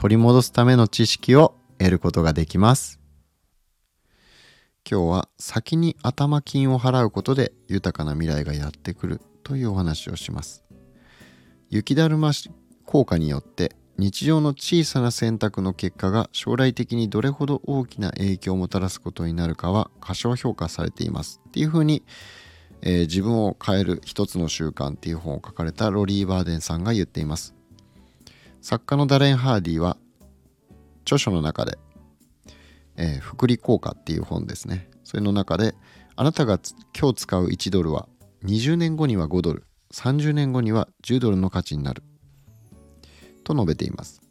[0.00, 2.98] 取り戻すための知識を得ることができます。
[4.90, 10.64] 今日は先に頭金を払うことで豊かな未来がやってくるというお話をします。
[11.68, 12.32] 雪だるま
[12.86, 22.02] 効果によって日常の小さな選択の結果が将来的にどれほど大きな影響をもたらすことになるかは過小評価されていますっていうふうに
[22.82, 27.54] えー、自分を変える一つの習慣っていう本を書かれたロリー・バーデンさんが言っています。
[28.60, 29.96] 作家のダレン・ハーディは
[31.02, 31.78] 著書の中で、
[32.96, 34.88] えー、福利効果っていう本ですね。
[35.04, 35.74] それの中で
[36.16, 36.60] あなたが
[36.98, 38.08] 今日使う1ドルは
[38.44, 42.02] 20年後には5ドル30年後には10ドルの価値になる。
[43.44, 44.22] と述べています。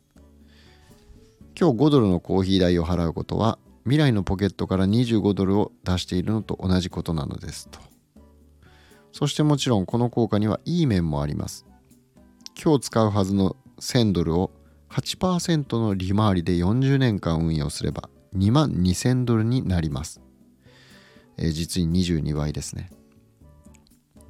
[1.59, 7.67] 今日5ドルのコーヒー代を払うことは未来のポケットから25ドルを出しているのと同じことなのです。
[7.70, 7.80] と。
[9.11, 11.66] そしてもちろんこの効果にはいい面もあります。
[12.61, 14.52] 今日使うはずの1000ドルを
[14.90, 20.22] 8%の利回りで40年間運用すれば2万2000ドルになります。
[21.38, 22.92] えー、実に22倍ですね。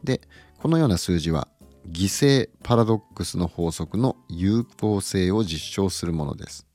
[0.04, 0.22] で、
[0.60, 1.48] このような数字は
[1.92, 6.70] 犠牲パラドックスの法則の有効性を実証するものです。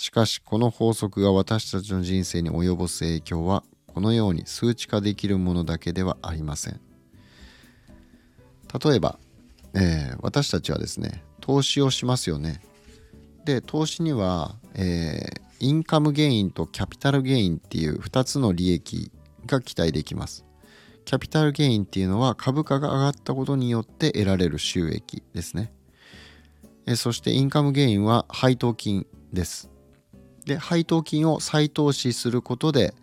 [0.00, 6.80] しかしこの法則が私たちの人生に及ぼす影響はこのように数値化できるものだけではありません
[8.82, 9.18] 例えば、
[9.74, 12.60] えー、私たちはですね投資をしますよね。
[13.44, 19.10] で投資には、えー、インカムゲインとキャピタルゲインっていう2つの利益
[19.46, 20.44] が期待できます。
[21.04, 25.72] キャピタルゲインっていうのは株価が上がったことによって得られる収益ですね。
[26.86, 29.70] えそしてインカムゲインは配当金です。
[30.46, 32.94] で配当金を再投資することで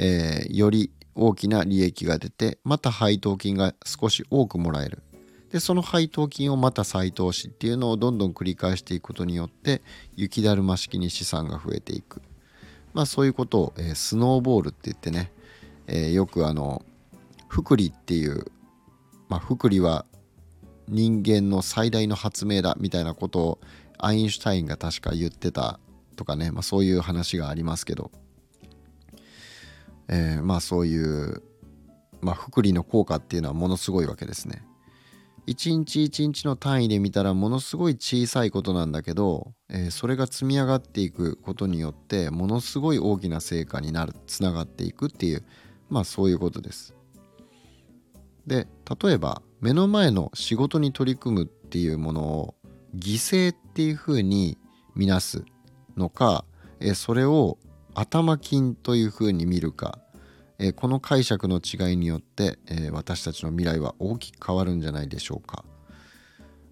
[0.00, 5.02] えー、より大きな利益が出てまた配当金が少し多くもらえる。
[5.50, 9.82] でその配当金をまた再投資っていうのをどんどん繰り返していくことによって
[10.16, 12.20] 雪だるま式に資産が増えていく
[12.92, 15.32] まあそういうことを、えー、スノーボールって言ってね、
[15.86, 16.82] えー、よくあの
[17.48, 18.46] 福利っていう
[19.28, 20.04] まあ福利は
[20.88, 23.58] 人間の最大の発明だみたいなことを
[23.98, 25.80] アインシュタインが確か言ってた
[26.16, 28.10] とかね、まあ、そういう話がありますけど
[30.08, 31.42] えー、まあそういう、
[32.20, 34.64] まあ、福利の効果っていうのはものすごいわけですね。
[35.48, 45.42] 一日一日の単位で見たらものすごい小さいことなんだけど、えー、それが積み上がっていくことによってものすごい大きな成果になるつながっていくっていう
[45.88, 46.94] まあそういうことです。
[48.46, 48.68] で
[49.02, 52.54] 例えば目の前の仕事に取り組むっていうものを
[52.94, 54.58] 犠牲っていうふうに
[54.94, 55.46] 見なす
[55.96, 56.44] のか、
[56.80, 57.56] えー、それを
[57.94, 59.98] 頭金というふうに見るか、
[60.74, 62.58] この解釈の違いによって、
[62.90, 65.64] 私たちの未来は大きく変わるんじゃないでしょうか。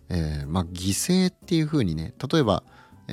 [0.09, 2.63] えー、まあ犠牲っていうふうにね例えば、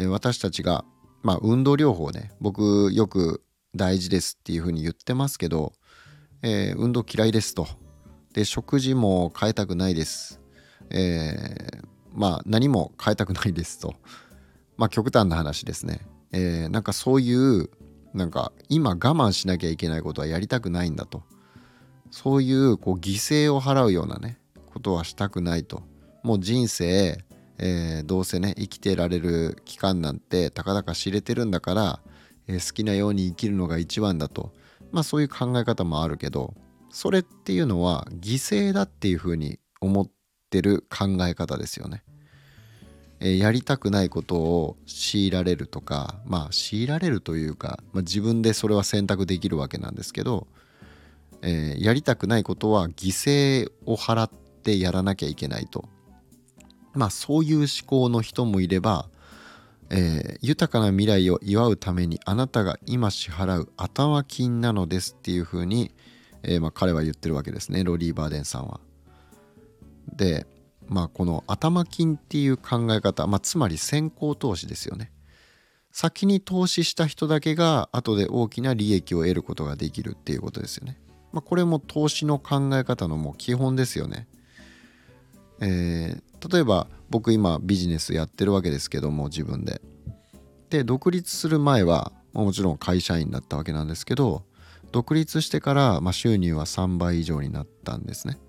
[0.10, 0.86] 私たちが、
[1.22, 3.44] まあ、運動療法ね僕よく
[3.76, 5.74] 大事ですっていうふうに言ってますけど、
[6.42, 7.68] え運動嫌いですと。
[8.34, 10.40] で食事も変えたくないです。
[10.90, 13.96] えまあ何も変えたくないですと。
[14.78, 16.02] まあ極端な話ですね。
[16.32, 17.70] えなんかそういう
[18.14, 21.24] なんか今我慢しなきゃいけないことはやりたくないんだと。
[22.12, 24.38] そういうこう犠牲を払うようなね
[24.72, 25.82] ことはしたくないと。
[26.22, 27.24] もう人生、
[27.58, 32.00] えー、どうせね生きてられる期間なんてたかだか知れてるんだから、
[32.48, 34.54] えー、好きなように生きるのが一番だと。
[34.92, 36.54] まあそういう考え方もあるけど
[36.92, 40.08] それっていうのは犠牲だっていうふうに思っ
[40.52, 42.04] てる考え方ですよね。
[43.26, 50.46] えやりたくないことを強いられるとかまあ強いられるというか、まあ、自分でそれは選択できるわけなんですけど、
[51.42, 53.08] えー、やりたくないことは犠
[53.66, 55.86] 牲を払ってやらなきゃいけないと
[56.94, 59.08] まあそういう思考の人もいれば、
[59.90, 65.94] えー、豊かな未来を祝うためにあなたが今支払う頭金なのですっていうふうに、
[66.44, 68.82] えー、まあ、彼は言ってるわけですねロリー・バーデンさんは。
[70.14, 70.46] で
[70.88, 75.12] まあ、この頭金っていう考え方、まあ、つまり先行投資ですよね。
[75.92, 80.98] 先に投資した人だけが後で大きな利益を得ることができるっていうことですよね。
[81.32, 84.28] まあ、これも投資の考え方のもう基本ですよね。
[85.62, 89.82] えー、例えば僕今ビジネスやってるわけですけども自分で。
[90.70, 94.44] で独立する前はもちろん会社員だったわけなんですけど
[94.92, 98.40] 独立してから、まあ、収入は3倍以上になったんですね。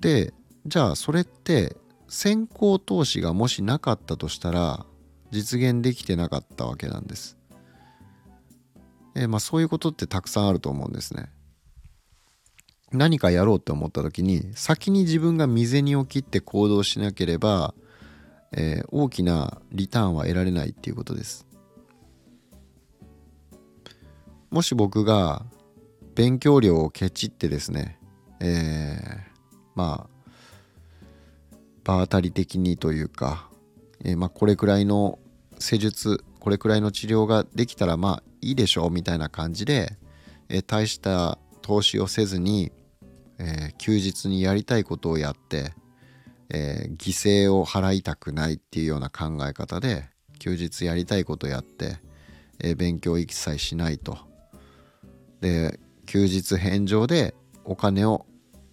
[0.00, 0.34] で
[0.66, 1.76] じゃあそれって
[2.08, 4.84] 先行投資がもしなかったとしたら
[5.30, 7.38] 実現できてなかったわけなんです。
[9.14, 11.30] えまあ、そういうことってたくさんあると思うんですね。
[12.92, 17.74] 何かやろうって思った時に先に自分が未然を切って行動しなければ、
[18.52, 21.46] えー、大きなリターンは得られないっていうことです。
[24.50, 25.44] もし僕が
[26.16, 28.00] 勉強量をケチってですね、
[28.40, 29.20] えー、
[29.76, 30.09] まあ
[31.84, 33.48] 場当たり的にというか、
[34.04, 35.18] えー、まあこれくらいの
[35.58, 39.98] 施術これくらいの治療ができたらまあいいでしょうみたいな感じで、
[40.48, 42.72] えー、大した投資をせずに、
[43.38, 45.72] え、休日にやりたいことをやって、
[46.48, 51.98] え、犠牲を払いたくないっていうような考え方で休日やりたいことやって、
[52.62, 54.18] え勉強一切しないと。
[55.40, 57.34] で休日返上で
[57.64, 58.26] お金を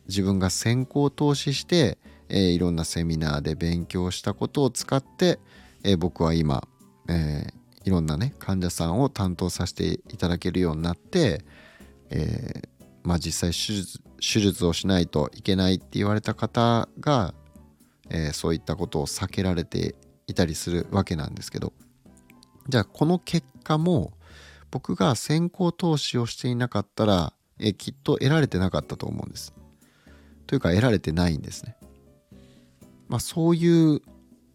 [0.07, 1.97] 自分が先行投資して、
[2.29, 5.39] えー、いろんなセミナーで勉強したことを使って、
[5.83, 6.67] えー、僕は今、
[7.09, 11.45] えー、いろんなね患者さんを担当させていただけるようになって、
[12.09, 12.61] え
[13.03, 17.35] まあ、実際手術手術をしないといけないって言われた方が、
[18.09, 19.95] えそういったことを避けられて
[20.25, 21.71] いたりするわけなんですけど
[22.67, 24.13] じゃあこの結果も
[24.71, 29.53] 僕が先行投資をしていなかったらえきっと得られてなかったと思うんです。
[30.45, 31.75] というか得られてないんですね。
[33.07, 34.01] まあそういう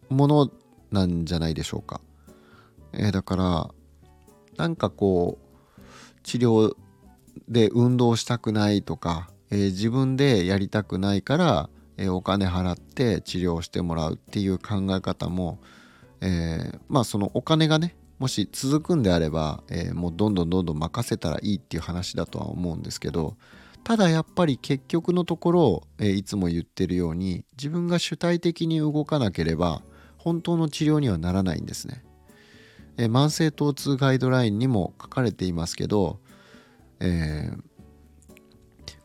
[0.09, 0.51] もの
[0.91, 2.01] なんじゃないでしょうか。
[2.93, 3.69] えー、だから
[4.57, 6.75] なんかこう治療
[7.49, 15.59] で運動したくないとか、えー、自分でやりたくないから、えー、お金払って治療してもらうっていう考え方も、
[16.21, 23.35] えまあそのお金がねもし続くんであれば、え、もうどんどんどんどん任せたらいいっていう話だとは思うんですけど
[23.83, 29.81] ただやっぱり結局のところ、え、いつも言ってるように自分が主体的に動かなければ
[30.17, 32.03] 本当の治療にはならないんですね。
[32.97, 36.19] え、慢性疼痛ガイドラインにも書かれていますけど、
[36.99, 37.63] えー、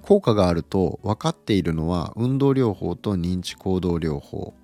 [0.02, 4.54] 効果があると分かっているのは運動療法と認知行動療法、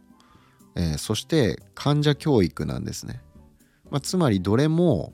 [0.77, 3.21] えー、そして患者教育なんですね。
[3.91, 5.13] まあ、つまりどれも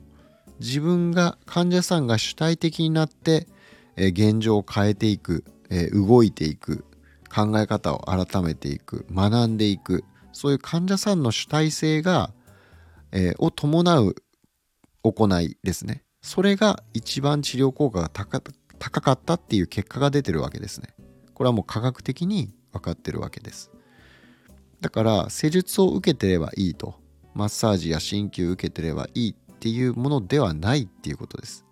[0.59, 3.47] 自分が患者さんが主体的になって、
[4.01, 6.85] え、現状を変えていく、え、動いていく
[7.33, 10.03] 考え方を改めていく学んでいく
[10.33, 12.31] そういう患者さんの主体性が、
[13.11, 14.15] え、を伴う
[15.03, 16.03] 行いですね。
[16.21, 18.41] それが一番治療効果が高
[18.79, 20.95] 高かったっていう結果が出てるわけですね。
[21.35, 23.71] これはもう科学的に分かってるわけです。
[24.79, 26.95] だから施術を受けてればいいと。
[27.33, 31.65] マッサージや鍼灸受けてればいいっていうものではないっていうことです。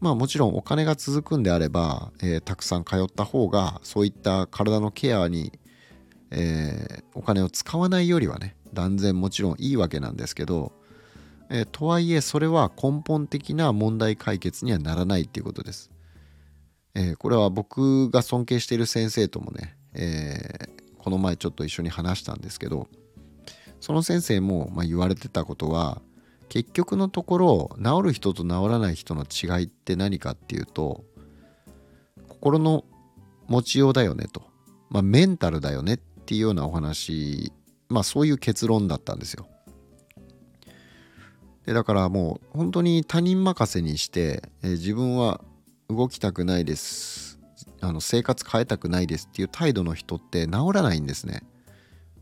[0.00, 5.52] まあもちろんお金が続くんであれば、えー、たくさん通った方がそういった体のケアに、
[6.30, 10.72] えー、お金を使わないよりはね断然もちろんいいわけなんですけど、
[11.50, 15.90] えー、とはいえそれは根本的な問題解決にはならないっていうことです。
[16.94, 20.68] えこれは僕が尊敬している先生ともね、え
[20.98, 22.88] この前ちょっと一緒に話したんですけど
[23.80, 26.02] その先生もま言われてたことは
[26.48, 31.04] 結局のところ治る人と治らない人の違いって何かっていうと
[32.28, 32.84] 心の
[33.46, 34.42] 持ちようだよねと、
[34.90, 37.52] まあ、メンタルだよねっていうようなお話
[37.88, 39.46] まあそういう結論だったんですよ。
[41.66, 45.42] でだからもう本当に他人任せにして、え自分は
[45.90, 47.38] 動きたくないです
[47.82, 51.42] あの生活変えたくないですっていう態度の人って治らないんですね。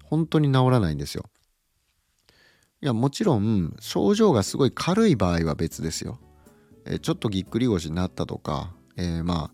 [0.03, 1.25] 本当に治らないんですよ。
[2.87, 6.21] いやもちろん症状がすごい軽い場合は別ですよ。
[6.85, 9.51] えちょっとぎっくり腰になったとか、えー、まあ、ま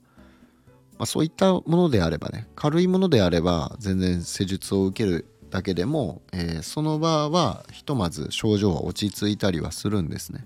[0.99, 10.45] あ、そういったものであればね軽いものであれば全然施術を受けるだけでも、えー、その場はひとまず症状は落ち着いたりはするんですね。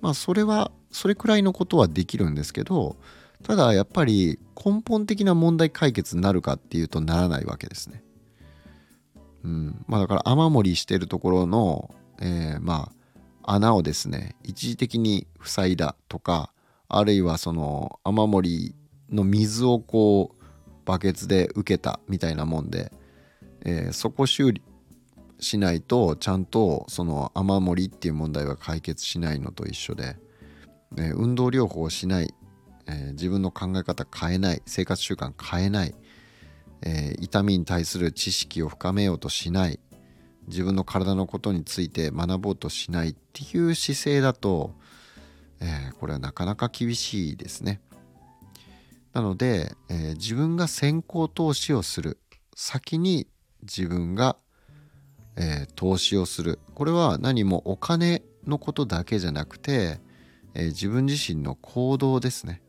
[0.00, 2.94] まあそれはそれくらいのことはできるんですけど
[3.42, 8.04] ただやっぱり根本的な問題解決になるかっていうとならないわけですね。
[9.42, 12.90] うん、まあだから雨漏りしてるところのえー、ま
[13.42, 16.52] あ穴をですね一時的に塞いだとか
[16.88, 18.74] あるいはその雨漏り
[19.10, 20.44] の水をこう
[20.84, 22.92] バケツで受けたみたいなもんで、
[23.64, 24.62] えー、そこ修理
[25.38, 30.16] しないとちゃんとその雨漏りっていう問題は解決しないのと一緒で、
[30.96, 32.34] えー、運動療法をしない、
[32.86, 35.94] えー、自分の考え方変えない生活習慣変えない、
[36.82, 39.80] え痛みに対する知識を深めようとしない
[40.50, 44.74] 自分の体のことについて学ぼうとしないっていう姿勢だと、
[45.60, 47.80] えー、これはなかなか厳しいですね。
[49.12, 52.18] なので、えー、自分が先行投資をする
[52.54, 53.26] 先に
[53.62, 54.36] 自分が、
[55.36, 56.58] えー、投資をする。
[56.74, 60.00] これは何もお金のことだけじゃなくて、
[60.54, 62.62] えー、自分自身の行動ですね。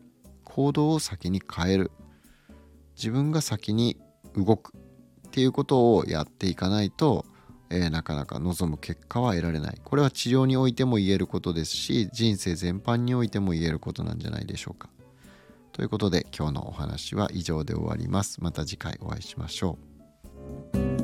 [0.43, 1.91] 行動を先に変える。
[2.95, 3.97] 自分が先に
[4.35, 4.73] 動く
[5.27, 7.25] っていうことをやっていかないと、
[7.72, 9.82] えー、なかなか望む結果は得られない。
[9.84, 14.90] これは治療においても言えることですし人生全般においても言えることなんじゃないでしょうか。
[15.72, 18.44] ということで今日のお話は以上で終わります。
[18.44, 19.78] また次回お会いしましょ
[20.75, 21.00] う。